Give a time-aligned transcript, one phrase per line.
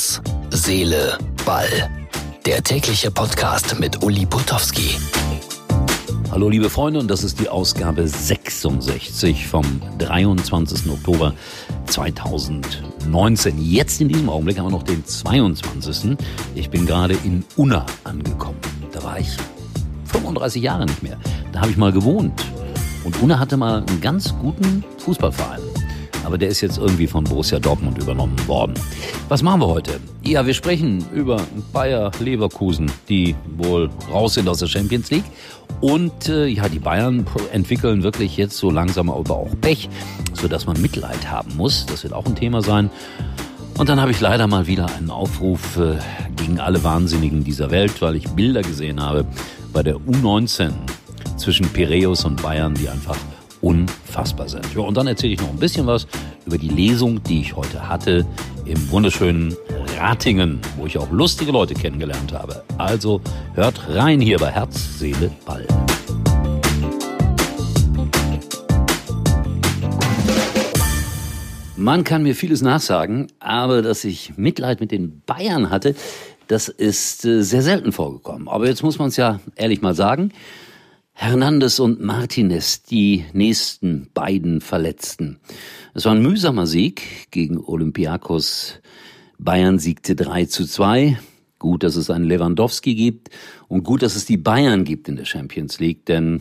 [0.00, 1.90] Herz, Seele, Ball.
[2.46, 4.96] Der tägliche Podcast mit Uli Putowski.
[6.30, 9.66] Hallo liebe Freunde und das ist die Ausgabe 66 vom
[9.98, 10.90] 23.
[10.90, 11.34] Oktober
[11.84, 13.58] 2019.
[13.58, 16.16] Jetzt in diesem Augenblick haben wir noch den 22.
[16.54, 18.56] Ich bin gerade in Unna angekommen.
[18.92, 19.28] Da war ich
[20.06, 21.18] 35 Jahre nicht mehr.
[21.52, 22.42] Da habe ich mal gewohnt.
[23.04, 25.69] Und Unna hatte mal einen ganz guten Fußballverein
[26.24, 28.74] aber der ist jetzt irgendwie von Borussia Dortmund übernommen worden.
[29.28, 30.00] Was machen wir heute?
[30.24, 31.40] Ja, wir sprechen über
[31.72, 35.24] Bayer Leverkusen, die wohl raus sind aus der Champions League.
[35.80, 39.88] Und äh, ja, die Bayern entwickeln wirklich jetzt so langsam aber auch Pech,
[40.34, 41.86] sodass man Mitleid haben muss.
[41.86, 42.90] Das wird auch ein Thema sein.
[43.78, 45.96] Und dann habe ich leider mal wieder einen Aufruf äh,
[46.36, 49.24] gegen alle Wahnsinnigen dieser Welt, weil ich Bilder gesehen habe
[49.72, 50.72] bei der U19
[51.36, 53.16] zwischen Piräus und Bayern, die einfach
[53.60, 54.66] unfassbar sind.
[54.74, 56.06] Ja, und dann erzähle ich noch ein bisschen was
[56.46, 58.26] über die Lesung, die ich heute hatte
[58.64, 59.56] im wunderschönen
[59.98, 62.64] Ratingen, wo ich auch lustige Leute kennengelernt habe.
[62.78, 63.20] Also
[63.54, 65.66] hört rein hier bei Herz, Seele, Ball.
[71.76, 75.94] Man kann mir vieles nachsagen, aber dass ich Mitleid mit den Bayern hatte,
[76.46, 78.48] das ist äh, sehr selten vorgekommen.
[78.48, 80.30] Aber jetzt muss man es ja ehrlich mal sagen.
[81.22, 85.38] Hernandez und Martinez, die nächsten beiden Verletzten.
[85.92, 88.80] Es war ein mühsamer Sieg gegen Olympiakos.
[89.36, 91.18] Bayern siegte 3 zu 2.
[91.58, 93.28] Gut, dass es einen Lewandowski gibt
[93.68, 96.40] und gut, dass es die Bayern gibt in der Champions League, denn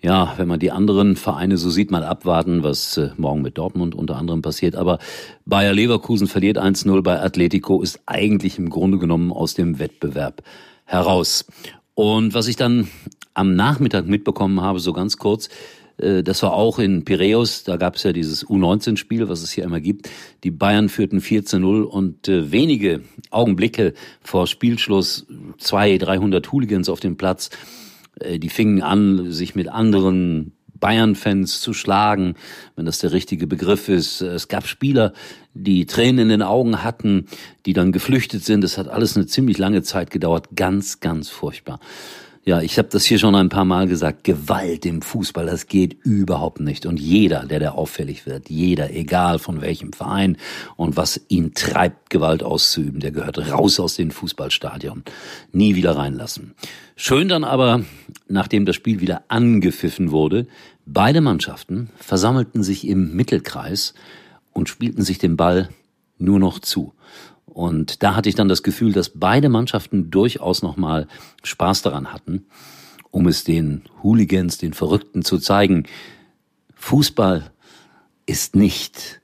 [0.00, 3.96] ja, wenn man die anderen Vereine so sieht, mal abwarten, was äh, morgen mit Dortmund
[3.96, 4.76] unter anderem passiert.
[4.76, 5.00] Aber
[5.46, 10.44] Bayer Leverkusen verliert 1-0 bei Atletico, ist eigentlich im Grunde genommen aus dem Wettbewerb
[10.84, 11.44] heraus.
[11.96, 12.88] Und was ich dann
[13.32, 15.48] am Nachmittag mitbekommen habe, so ganz kurz,
[15.96, 19.64] äh, das war auch in Piräus, da gab es ja dieses U19-Spiel, was es hier
[19.64, 20.10] immer gibt.
[20.44, 26.90] Die Bayern führten 4 zu 0 und äh, wenige Augenblicke vor Spielschluss, zwei, 300 Hooligans
[26.90, 27.48] auf dem Platz,
[28.20, 30.52] äh, die fingen an, sich mit anderen
[30.86, 32.36] Bayern-Fans zu schlagen,
[32.76, 34.20] wenn das der richtige Begriff ist.
[34.20, 35.12] Es gab Spieler,
[35.52, 37.26] die Tränen in den Augen hatten,
[37.66, 38.62] die dann geflüchtet sind.
[38.62, 40.50] Es hat alles eine ziemlich lange Zeit gedauert.
[40.54, 41.80] Ganz, ganz furchtbar.
[42.48, 44.22] Ja, ich habe das hier schon ein paar Mal gesagt.
[44.22, 46.86] Gewalt im Fußball, das geht überhaupt nicht.
[46.86, 50.36] Und jeder, der da auffällig wird, jeder, egal von welchem Verein
[50.76, 55.02] und was ihn treibt, Gewalt auszuüben, der gehört raus aus den Fußballstadion.
[55.50, 56.54] Nie wieder reinlassen.
[56.94, 57.84] Schön dann aber,
[58.28, 60.46] nachdem das Spiel wieder angepfiffen wurde,
[60.86, 63.92] beide Mannschaften versammelten sich im Mittelkreis
[64.52, 65.68] und spielten sich den Ball
[66.18, 66.92] nur noch zu.
[67.46, 71.08] Und da hatte ich dann das Gefühl, dass beide Mannschaften durchaus nochmal
[71.42, 72.46] Spaß daran hatten,
[73.10, 75.84] um es den Hooligans, den Verrückten zu zeigen.
[76.74, 77.50] Fußball
[78.26, 79.20] ist nicht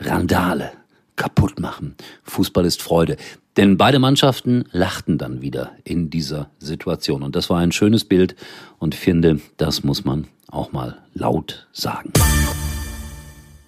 [0.00, 0.72] Randale,
[1.14, 1.94] kaputt machen.
[2.24, 3.16] Fußball ist Freude.
[3.56, 7.22] Denn beide Mannschaften lachten dann wieder in dieser Situation.
[7.22, 8.34] Und das war ein schönes Bild
[8.78, 12.12] und finde, das muss man auch mal laut sagen.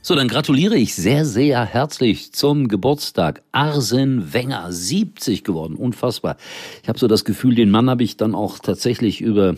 [0.07, 3.41] So, dann gratuliere ich sehr, sehr herzlich zum Geburtstag.
[3.53, 6.37] Arsen Wenger, 70 geworden, unfassbar.
[6.83, 9.57] Ich habe so das Gefühl, den Mann habe ich dann auch tatsächlich über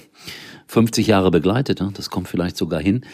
[0.68, 1.80] 50 Jahre begleitet.
[1.80, 1.90] Ne?
[1.94, 3.04] Das kommt vielleicht sogar hin.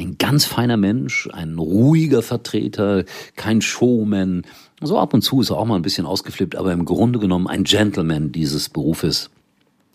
[0.00, 3.04] Ein ganz feiner Mensch, ein ruhiger Vertreter,
[3.36, 4.42] kein Showman.
[4.80, 7.46] So ab und zu ist er auch mal ein bisschen ausgeflippt, aber im Grunde genommen
[7.46, 9.30] ein Gentleman dieses Berufes.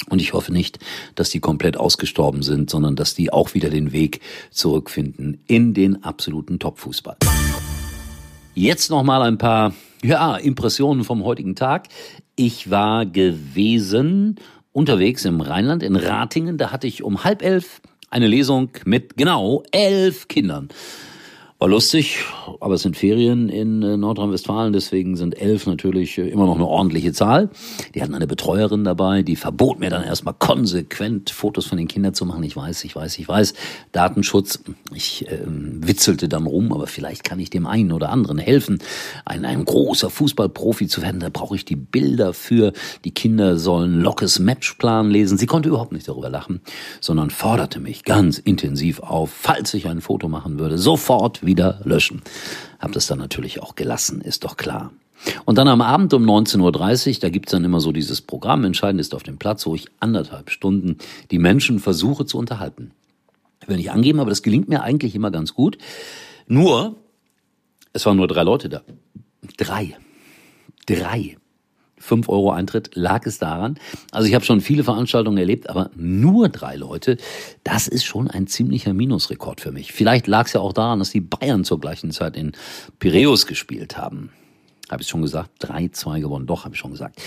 [0.10, 0.80] Und ich hoffe nicht,
[1.16, 6.04] dass die komplett ausgestorben sind, sondern dass die auch wieder den Weg zurückfinden in den
[6.04, 7.18] absoluten Topfußball.
[8.54, 9.74] Jetzt noch mal ein paar
[10.04, 11.88] ja, Impressionen vom heutigen Tag.
[12.36, 14.36] Ich war gewesen
[14.72, 16.58] unterwegs im Rheinland in Ratingen.
[16.58, 20.70] Da hatte ich um halb elf eine Lesung mit genau elf Kindern.
[21.58, 22.18] War lustig,
[22.60, 26.68] aber es sind Ferien in äh, Nordrhein-Westfalen, deswegen sind elf natürlich äh, immer noch eine
[26.68, 27.50] ordentliche Zahl.
[27.96, 32.14] Die hatten eine Betreuerin dabei, die verbot mir dann erstmal konsequent Fotos von den Kindern
[32.14, 32.44] zu machen.
[32.44, 33.54] Ich weiß, ich weiß, ich weiß.
[33.94, 34.60] Datenschutz.
[34.94, 38.80] Ich äh, witzelte dann rum, aber vielleicht kann ich dem einen oder anderen helfen,
[39.24, 41.22] ein, ein großer Fußballprofi zu werden.
[41.22, 42.74] Da brauche ich die Bilder für.
[43.06, 45.38] Die Kinder sollen Lockes Matchplan lesen.
[45.38, 46.60] Sie konnte überhaupt nicht darüber lachen,
[47.00, 52.22] sondern forderte mich ganz intensiv auf, falls ich ein Foto machen würde, sofort wieder löschen.
[52.80, 54.92] Hab das dann natürlich auch gelassen, ist doch klar.
[55.46, 56.62] Und dann am Abend um 19.30
[57.16, 59.88] Uhr, da gibt's dann immer so dieses Programm, entscheidend ist auf dem Platz, wo ich
[60.00, 60.98] anderthalb Stunden
[61.32, 62.92] die Menschen versuche zu unterhalten.
[63.62, 65.78] Ich will nicht angeben, aber das gelingt mir eigentlich immer ganz gut.
[66.48, 66.96] Nur,
[67.94, 68.82] es waren nur drei Leute da.
[69.58, 69.98] Drei.
[70.86, 71.38] Drei.
[72.06, 73.78] 5 Euro Eintritt, lag es daran.
[74.12, 77.18] Also ich habe schon viele Veranstaltungen erlebt, aber nur drei Leute,
[77.64, 79.92] das ist schon ein ziemlicher Minusrekord für mich.
[79.92, 82.54] Vielleicht lag es ja auch daran, dass die Bayern zur gleichen Zeit in
[83.00, 84.30] Piräus gespielt haben.
[84.90, 85.66] Habe ich schon gesagt?
[85.66, 86.46] 3-2 gewonnen.
[86.46, 87.20] Doch, habe ich schon gesagt.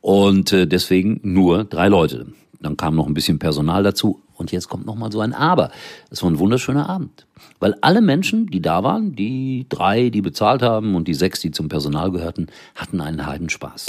[0.00, 2.26] Und äh, deswegen nur drei Leute.
[2.60, 4.20] Dann kam noch ein bisschen Personal dazu.
[4.34, 5.70] Und jetzt kommt noch mal so ein Aber.
[6.10, 7.26] Es war ein wunderschöner Abend.
[7.60, 11.50] Weil alle Menschen, die da waren, die drei, die bezahlt haben und die sechs, die
[11.50, 13.86] zum Personal gehörten, hatten einen Heidenspaß.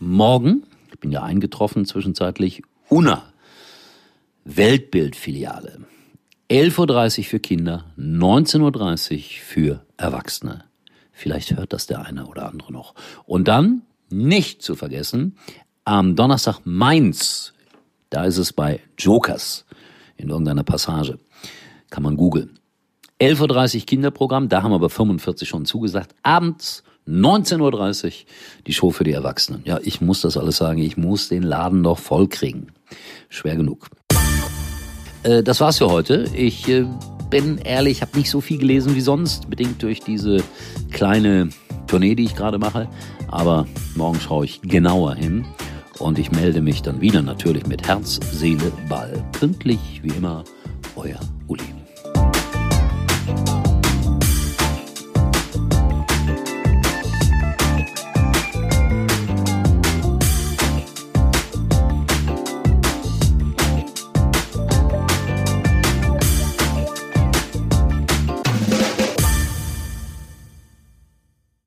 [0.00, 3.22] Morgen, ich bin ja eingetroffen zwischenzeitlich, UNA,
[4.44, 5.80] Weltbildfiliale.
[6.50, 10.64] 11.30 Uhr für Kinder, 19.30 Uhr für Erwachsene.
[11.12, 12.94] Vielleicht hört das der eine oder andere noch.
[13.26, 15.36] Und dann, nicht zu vergessen,
[15.84, 17.52] am Donnerstag Mainz.
[18.10, 19.66] Da ist es bei Jokers
[20.16, 21.18] in irgendeiner Passage.
[21.90, 22.58] Kann man googeln.
[23.20, 26.14] 11.30 Uhr Kinderprogramm, da haben aber 45 schon zugesagt.
[26.22, 28.12] Abends 19.30 Uhr
[28.66, 29.62] die Show für die Erwachsenen.
[29.64, 30.78] Ja, ich muss das alles sagen.
[30.78, 32.68] Ich muss den Laden doch voll kriegen.
[33.28, 33.88] Schwer genug.
[35.22, 36.26] Äh, das war's für heute.
[36.34, 36.86] Ich äh,
[37.28, 40.42] bin ehrlich, habe nicht so viel gelesen wie sonst, bedingt durch diese
[40.90, 41.50] kleine
[41.86, 42.88] Tournee, die ich gerade mache.
[43.28, 43.66] Aber
[43.96, 45.44] morgen schaue ich genauer hin
[45.98, 49.22] und ich melde mich dann wieder natürlich mit Herz, Seele, Ball.
[49.32, 50.44] Pünktlich wie immer,
[50.96, 51.77] euer Uli.